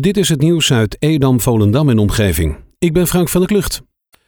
Dit 0.00 0.16
is 0.16 0.28
het 0.28 0.40
nieuws 0.40 0.72
uit 0.72 0.96
Edam, 0.98 1.40
Volendam 1.40 1.88
en 1.88 1.98
omgeving. 1.98 2.56
Ik 2.78 2.92
ben 2.92 3.06
Frank 3.06 3.28
van 3.28 3.40
der 3.40 3.50
Klucht. 3.50 3.82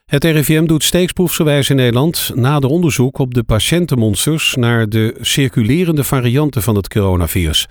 Het 0.05 0.25
RIVM 0.25 0.67
doet 0.67 0.85
steeksproefsgewijs 0.85 1.71
in 1.71 1.77
Nederland 1.77 2.31
nader 2.35 2.71
onderzoek 2.71 3.19
op 3.19 3.35
de 3.35 3.43
patiëntenmonsters 3.43 4.55
naar 4.55 4.89
de 4.89 5.17
circulerende 5.21 6.05
varianten 6.05 6.63
van 6.63 6.77
het 6.77 6.89
coronavirus. 6.89 7.67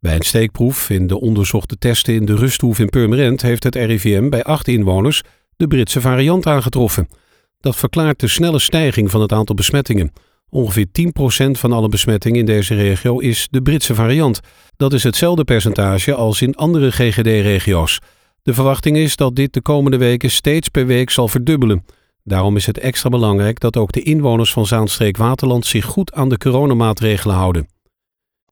Bij 0.00 0.14
een 0.14 0.22
steekproef 0.22 0.90
in 0.90 1.06
de 1.06 1.20
onderzochte 1.20 1.78
testen 1.78 2.14
in 2.14 2.24
de 2.24 2.36
rusthoef 2.36 2.78
in 2.78 2.88
Purmerend 2.88 3.42
heeft 3.42 3.64
het 3.64 3.74
RIVM 3.74 4.28
bij 4.28 4.42
acht 4.42 4.68
inwoners 4.68 5.22
de 5.56 5.66
Britse 5.66 6.00
variant 6.00 6.46
aangetroffen. 6.46 7.08
Dat 7.60 7.76
verklaart 7.76 8.20
de 8.20 8.28
snelle 8.28 8.58
stijging 8.58 9.10
van 9.10 9.20
het 9.20 9.32
aantal 9.32 9.54
besmettingen. 9.54 10.12
Ongeveer 10.50 10.86
10% 10.86 11.50
van 11.50 11.72
alle 11.72 11.88
besmettingen 11.88 12.38
in 12.38 12.46
deze 12.46 12.74
regio 12.74 13.18
is 13.18 13.48
de 13.50 13.62
Britse 13.62 13.94
variant. 13.94 14.40
Dat 14.76 14.92
is 14.92 15.02
hetzelfde 15.02 15.44
percentage 15.44 16.14
als 16.14 16.42
in 16.42 16.54
andere 16.54 16.90
GGD-regio's. 16.90 18.00
De 18.42 18.54
verwachting 18.54 18.96
is 18.96 19.16
dat 19.16 19.36
dit 19.36 19.52
de 19.52 19.62
komende 19.62 19.96
weken 19.96 20.30
steeds 20.30 20.68
per 20.68 20.86
week 20.86 21.10
zal 21.10 21.28
verdubbelen. 21.28 21.84
Daarom 22.24 22.56
is 22.56 22.66
het 22.66 22.78
extra 22.78 23.08
belangrijk 23.08 23.60
dat 23.60 23.76
ook 23.76 23.92
de 23.92 24.02
inwoners 24.02 24.52
van 24.52 24.66
Zaanstreek-Waterland 24.66 25.66
zich 25.66 25.84
goed 25.84 26.12
aan 26.12 26.28
de 26.28 26.38
coronamaatregelen 26.38 27.36
houden. 27.36 27.68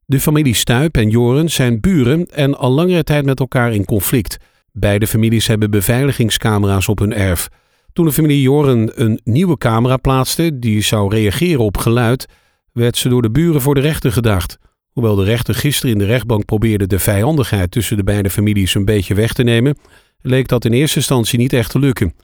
De 0.06 0.20
familie 0.20 0.54
Stuip 0.54 0.96
en 0.96 1.10
Joren 1.10 1.50
zijn 1.50 1.80
buren 1.80 2.26
en 2.26 2.58
al 2.58 2.70
langere 2.70 3.04
tijd 3.04 3.24
met 3.24 3.40
elkaar 3.40 3.72
in 3.72 3.84
conflict. 3.84 4.36
Beide 4.72 5.06
families 5.06 5.46
hebben 5.46 5.70
beveiligingscamera's 5.70 6.88
op 6.88 6.98
hun 6.98 7.12
erf. 7.12 7.48
Toen 7.94 8.04
de 8.04 8.12
familie 8.12 8.40
Joren 8.40 9.02
een 9.02 9.20
nieuwe 9.24 9.56
camera 9.56 9.96
plaatste 9.96 10.58
die 10.58 10.80
zou 10.80 11.14
reageren 11.14 11.64
op 11.64 11.76
geluid, 11.76 12.28
werd 12.72 12.96
ze 12.96 13.08
door 13.08 13.22
de 13.22 13.30
buren 13.30 13.60
voor 13.60 13.74
de 13.74 13.80
rechter 13.80 14.12
gedacht. 14.12 14.58
Hoewel 14.90 15.14
de 15.14 15.24
rechter 15.24 15.54
gisteren 15.54 15.92
in 15.92 15.98
de 15.98 16.04
rechtbank 16.04 16.44
probeerde 16.44 16.86
de 16.86 16.98
vijandigheid 16.98 17.70
tussen 17.70 17.96
de 17.96 18.04
beide 18.04 18.30
families 18.30 18.74
een 18.74 18.84
beetje 18.84 19.14
weg 19.14 19.32
te 19.32 19.42
nemen, 19.42 19.78
leek 20.20 20.48
dat 20.48 20.64
in 20.64 20.72
eerste 20.72 20.96
instantie 20.96 21.38
niet 21.38 21.52
echt 21.52 21.70
te 21.70 21.78
lukken. 21.78 22.14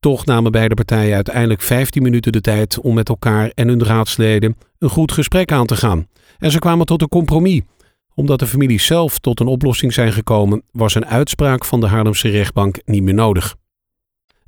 Toch 0.00 0.24
namen 0.24 0.52
beide 0.52 0.74
partijen 0.74 1.14
uiteindelijk 1.14 1.62
15 1.62 2.02
minuten 2.02 2.32
de 2.32 2.40
tijd 2.40 2.80
om 2.80 2.94
met 2.94 3.08
elkaar 3.08 3.50
en 3.54 3.68
hun 3.68 3.84
raadsleden 3.84 4.56
een 4.78 4.90
goed 4.90 5.12
gesprek 5.12 5.52
aan 5.52 5.66
te 5.66 5.76
gaan. 5.76 6.06
En 6.38 6.50
ze 6.50 6.58
kwamen 6.58 6.86
tot 6.86 7.02
een 7.02 7.08
compromis. 7.08 7.60
Omdat 8.14 8.38
de 8.38 8.46
families 8.46 8.86
zelf 8.86 9.18
tot 9.18 9.40
een 9.40 9.46
oplossing 9.46 9.92
zijn 9.92 10.12
gekomen, 10.12 10.62
was 10.72 10.94
een 10.94 11.06
uitspraak 11.06 11.64
van 11.64 11.80
de 11.80 11.86
Haarlemse 11.86 12.28
rechtbank 12.28 12.78
niet 12.84 13.02
meer 13.02 13.14
nodig. 13.14 13.56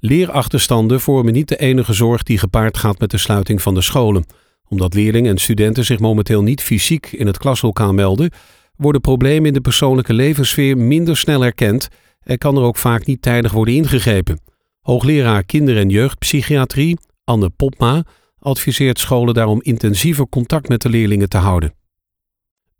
Leerachterstanden 0.01 1.01
vormen 1.01 1.33
niet 1.33 1.49
de 1.49 1.57
enige 1.57 1.93
zorg 1.93 2.23
die 2.23 2.39
gepaard 2.39 2.77
gaat 2.77 2.99
met 2.99 3.11
de 3.11 3.19
sluiting 3.19 3.63
van 3.63 3.75
de 3.75 3.81
scholen. 3.81 4.25
Omdat 4.69 4.95
leerlingen 4.95 5.31
en 5.31 5.39
studenten 5.39 5.85
zich 5.85 5.99
momenteel 5.99 6.43
niet 6.43 6.63
fysiek 6.63 7.13
in 7.13 7.27
het 7.27 7.39
klaslokaal 7.39 7.93
melden, 7.93 8.31
worden 8.77 9.01
problemen 9.01 9.47
in 9.47 9.53
de 9.53 9.61
persoonlijke 9.61 10.13
levenssfeer 10.13 10.79
minder 10.79 11.17
snel 11.17 11.45
erkend 11.45 11.89
en 12.21 12.39
kan 12.39 12.57
er 12.57 12.63
ook 12.63 12.77
vaak 12.77 13.07
niet 13.07 13.23
tijdig 13.23 13.53
worden 13.53 13.75
ingegrepen. 13.75 14.41
Hoogleraar 14.81 15.45
kinder- 15.45 15.77
en 15.77 15.89
jeugdpsychiatrie, 15.89 16.99
Anne 17.25 17.51
Popma, 17.51 18.05
adviseert 18.39 18.99
scholen 18.99 19.35
daarom 19.35 19.63
intensiever 19.63 20.29
contact 20.29 20.69
met 20.69 20.83
de 20.83 20.89
leerlingen 20.89 21.29
te 21.29 21.39
houden. 21.39 21.75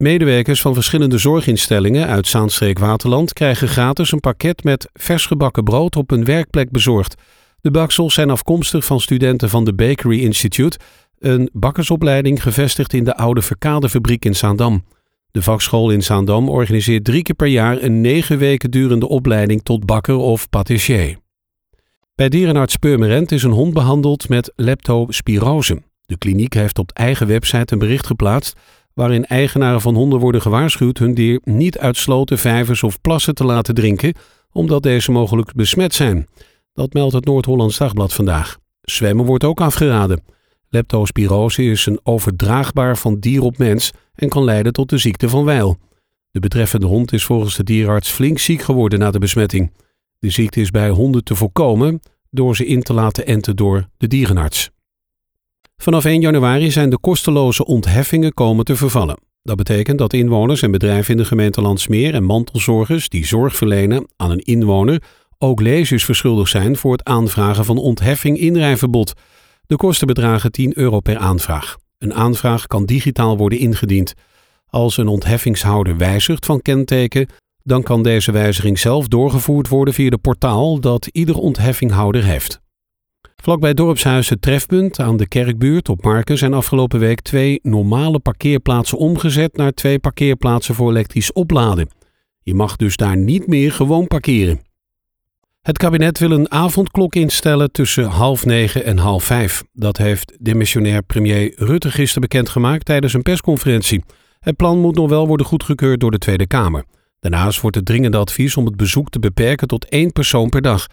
Medewerkers 0.01 0.61
van 0.61 0.75
verschillende 0.75 1.19
zorginstellingen 1.19 2.07
uit 2.07 2.27
Zaanstreek-Waterland 2.27 3.33
krijgen 3.33 3.69
gratis 3.69 4.13
een 4.13 4.21
pakket 4.21 4.65
met 4.65 4.89
vers 4.93 5.27
gebakken 5.27 5.65
brood 5.65 5.97
op 5.97 6.11
hun 6.11 6.25
werkplek 6.25 6.71
bezorgd. 6.71 7.15
De 7.61 7.71
baksels 7.71 8.15
zijn 8.15 8.31
afkomstig 8.31 8.85
van 8.85 9.01
studenten 9.01 9.49
van 9.49 9.65
de 9.65 9.75
Bakery 9.75 10.21
Institute, 10.21 10.79
een 11.19 11.51
bakkersopleiding 11.53 12.43
gevestigd 12.43 12.93
in 12.93 13.05
de 13.05 13.17
oude 13.17 13.43
Verkadefabriek 13.43 14.25
in 14.25 14.37
Zaandam. 14.37 14.85
De 15.31 15.43
vakschool 15.43 15.91
in 15.91 16.03
Zaandam 16.03 16.49
organiseert 16.49 17.05
drie 17.05 17.23
keer 17.23 17.35
per 17.35 17.47
jaar 17.47 17.83
een 17.83 18.01
negen 18.01 18.39
weken 18.39 18.71
durende 18.71 19.09
opleiding 19.09 19.63
tot 19.63 19.87
bakker 19.87 20.17
of 20.17 20.49
patissier. 20.49 21.17
Bij 22.15 22.29
dierenarts 22.29 22.77
Purmerend 22.77 23.33
is 23.33 23.43
een 23.43 23.51
hond 23.51 23.75
behandeld 23.75 24.29
met 24.29 24.53
leptospirose. 24.57 25.83
De 26.07 26.19
kliniek 26.19 26.55
heeft 26.55 26.79
op 26.79 26.91
eigen 26.91 27.27
website 27.27 27.73
een 27.73 27.79
bericht 27.79 28.07
geplaatst 28.07 28.57
waarin 28.95 29.27
eigenaren 29.27 29.81
van 29.81 29.95
honden 29.95 30.19
worden 30.19 30.43
gewaarschuwd 30.43 30.99
hun 30.99 31.15
dier 31.15 31.41
niet 31.45 31.79
uit 31.79 31.97
sloten, 31.97 32.39
vijvers 32.39 32.83
of 32.83 33.01
plassen 33.01 33.35
te 33.35 33.45
laten 33.45 33.75
drinken, 33.75 34.15
omdat 34.53 34.83
deze 34.83 35.13
mogelijk 35.13 35.55
besmet 35.55 35.95
zijn. 35.95 36.29
Dat 36.73 36.93
meldt 36.93 37.15
het 37.15 37.25
Noord-Hollands 37.25 37.79
Dagblad 37.79 38.13
vandaag. 38.13 38.59
Zwemmen 38.81 39.25
wordt 39.25 39.45
ook 39.45 39.61
afgeraden. 39.61 40.23
Leptospirose 40.69 41.63
is 41.63 41.87
een 41.87 42.01
overdraagbaar 42.03 42.97
van 42.97 43.19
dier 43.19 43.43
op 43.43 43.59
mens 43.59 43.91
en 44.15 44.29
kan 44.29 44.45
leiden 44.45 44.73
tot 44.73 44.89
de 44.89 44.99
ziekte 44.99 45.29
van 45.29 45.45
Weil. 45.45 45.79
De 46.31 46.41
betreffende 46.41 46.87
hond 46.87 47.13
is 47.13 47.25
volgens 47.25 47.57
de 47.57 47.65
dierarts 47.65 48.11
flink 48.11 48.39
ziek 48.39 48.63
geworden 48.63 48.99
na 48.99 49.11
de 49.11 49.19
besmetting. 49.19 49.73
De 50.19 50.31
ziekte 50.31 50.61
is 50.61 50.71
bij 50.71 50.91
honden 50.91 51.25
te 51.25 51.35
voorkomen 51.35 52.01
door 52.31 52.57
ze 52.57 52.67
in 52.67 52.83
te 52.83 52.93
laten 52.93 53.27
enten 53.27 53.57
door 53.57 53.89
de 53.97 54.07
dierenarts. 54.07 54.71
Vanaf 55.83 56.05
1 56.05 56.21
januari 56.21 56.71
zijn 56.71 56.91
de 56.91 56.99
kosteloze 56.99 57.65
ontheffingen 57.65 58.35
komen 58.35 58.65
te 58.65 58.77
vervallen. 58.77 59.21
Dat 59.43 59.57
betekent 59.57 59.99
dat 59.99 60.13
inwoners 60.13 60.63
en 60.63 60.71
bedrijven 60.71 61.11
in 61.11 61.17
de 61.17 61.25
gemeente 61.25 61.61
Landsmeer 61.61 62.15
en 62.15 62.25
mantelzorgers 62.25 63.09
die 63.09 63.27
zorg 63.27 63.57
verlenen 63.57 64.09
aan 64.17 64.31
een 64.31 64.45
inwoner 64.45 65.03
ook 65.39 65.61
lezers 65.61 66.05
verschuldigd 66.05 66.51
zijn 66.51 66.77
voor 66.77 66.93
het 66.93 67.05
aanvragen 67.05 67.65
van 67.65 67.79
ontheffing 67.79 68.39
inrijverbod. 68.39 69.13
De 69.67 69.77
kosten 69.77 70.07
bedragen 70.07 70.53
10 70.53 70.79
euro 70.79 71.01
per 71.01 71.19
aanvraag. 71.19 71.77
Een 71.99 72.15
aanvraag 72.15 72.67
kan 72.67 72.85
digitaal 72.85 73.37
worden 73.37 73.59
ingediend. 73.59 74.15
Als 74.67 74.97
een 74.97 75.09
ontheffingshouder 75.09 75.97
wijzigt 75.97 76.47
van 76.47 76.63
kenteken, 76.63 77.29
dan 77.63 77.83
kan 77.83 78.03
deze 78.03 78.33
wijziging 78.33 78.79
zelf 78.79 79.09
doorgevoerd 79.09 79.69
worden 79.69 79.95
via 79.95 80.11
de 80.11 80.19
portaal 80.19 80.81
dat 80.81 81.07
ieder 81.07 81.37
ontheffinghouder 81.37 82.25
heeft. 82.25 82.61
Vlakbij 83.43 83.75
dorpshuis 83.75 84.29
Het 84.29 84.43
Trefpunt 84.43 84.99
aan 85.01 85.17
de 85.17 85.29
Kerkbuurt 85.29 85.89
op 85.89 86.05
Marken 86.05 86.39
zijn 86.39 86.55
afgelopen 86.55 86.99
week 86.99 87.21
twee 87.21 87.59
normale 87.63 88.19
parkeerplaatsen 88.19 88.99
omgezet 88.99 89.57
naar 89.57 89.73
twee 89.73 89.99
parkeerplaatsen 89.99 90.75
voor 90.75 90.91
elektrisch 90.91 91.33
opladen. 91.33 91.89
Je 92.43 92.55
mag 92.55 92.77
dus 92.77 92.97
daar 92.97 93.17
niet 93.17 93.47
meer 93.47 93.73
gewoon 93.73 94.07
parkeren. 94.07 94.61
Het 95.63 95.79
kabinet 95.79 96.19
wil 96.19 96.31
een 96.31 96.51
avondklok 96.51 97.15
instellen 97.15 97.73
tussen 97.73 98.05
half 98.05 98.45
negen 98.45 98.85
en 98.85 98.99
half 98.99 99.25
vijf. 99.25 99.63
Dat 99.73 99.97
heeft 99.97 100.37
demissionair 100.41 101.03
premier 101.03 101.53
Rutte 101.57 101.91
gisteren 101.91 102.29
bekendgemaakt 102.29 102.85
tijdens 102.85 103.13
een 103.13 103.23
persconferentie. 103.23 104.05
Het 104.41 104.57
plan 104.57 104.79
moet 104.79 104.95
nog 104.95 105.09
wel 105.09 105.27
worden 105.27 105.47
goedgekeurd 105.47 106.01
door 106.01 106.11
de 106.11 106.19
Tweede 106.19 106.47
Kamer. 106.47 106.85
Daarnaast 107.21 107.61
wordt 107.61 107.77
het 107.77 107.87
dringende 107.87 108.17
advies 108.17 108.57
om 108.57 108.65
het 108.65 108.77
bezoek 108.77 109.11
te 109.11 109.19
beperken 109.19 109.69
tot 109.69 109.89
één 109.89 110.13
persoon 110.13 110.49
per 110.49 110.63
dag. 110.63 110.87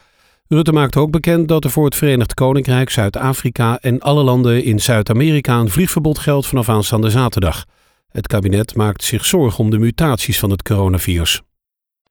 Rutte 0.50 0.72
maakt 0.72 0.96
ook 0.96 1.12
bekend 1.12 1.48
dat 1.48 1.64
er 1.64 1.70
voor 1.70 1.86
het 1.86 1.96
Verenigd 1.96 2.34
Koninkrijk, 2.34 2.90
Zuid-Afrika 2.90 3.80
en 3.82 4.00
alle 4.00 4.24
landen 4.24 4.64
in 4.64 4.80
Zuid-Amerika 4.80 5.60
een 5.60 5.70
vliegverbod 5.70 6.20
geldt 6.20 6.48
vanaf 6.48 6.70
aanstaande 6.70 7.10
zaterdag. 7.10 7.66
Het 8.08 8.28
kabinet 8.28 8.76
maakt 8.76 9.04
zich 9.04 9.26
zorgen 9.26 9.64
om 9.64 9.70
de 9.70 9.78
mutaties 9.78 10.40
van 10.40 10.50
het 10.50 10.62
coronavirus. 10.62 11.42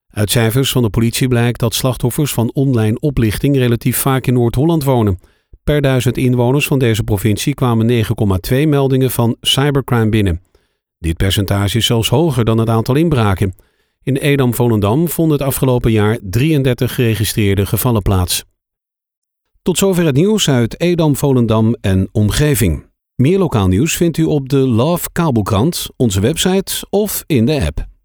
Uit 0.09 0.31
cijfers 0.31 0.73
van 0.73 0.83
de 0.83 0.91
politie 0.91 1.29
blijkt 1.29 1.61
dat 1.61 1.75
slachtoffers 1.75 2.33
van 2.33 2.51
online 2.53 3.01
oplichting 3.01 3.57
relatief 3.57 3.97
vaak 3.97 4.27
in 4.27 4.35
Noord-Holland 4.35 4.85
wonen. 4.85 5.19
Per 5.65 5.81
duizend 5.81 6.17
inwoners 6.17 6.67
van 6.67 6.79
deze 6.79 7.03
provincie 7.03 7.55
kwamen 7.55 8.05
9,2 8.53 8.69
meldingen 8.69 9.11
van 9.11 9.37
cybercrime 9.41 10.09
binnen. 10.09 10.43
Dit 10.99 11.17
percentage 11.17 11.77
is 11.77 11.87
zelfs 11.87 12.09
hoger 12.09 12.45
dan 12.45 12.59
het 12.59 12.69
aantal 12.69 12.95
inbraken. 12.95 13.55
In 14.07 14.17
Edam-Volendam 14.17 15.09
vonden 15.09 15.39
het 15.39 15.47
afgelopen 15.47 15.91
jaar 15.91 16.19
33 16.23 16.95
geregistreerde 16.95 17.67
gevallen 17.67 18.03
plaats. 18.03 18.45
Tot 19.63 19.79
zover 19.79 20.05
het 20.05 20.17
nieuws 20.17 20.49
uit 20.49 20.81
Edam, 20.81 21.17
Volendam 21.17 21.77
en 21.81 22.09
omgeving. 22.13 22.87
Meer 23.15 23.39
lokaal 23.39 23.69
nieuws 23.69 23.97
vindt 23.97 24.17
u 24.17 24.25
op 24.25 24.49
de 24.49 24.57
Love 24.57 25.09
Kabelkrant, 25.13 25.87
onze 25.97 26.21
website 26.21 26.87
of 26.91 27.25
in 27.27 27.45
de 27.45 27.65
app. 27.67 27.96